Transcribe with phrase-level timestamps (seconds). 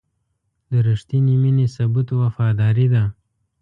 [0.69, 3.03] د رښتینې مینې ثبوت وفاداري ده.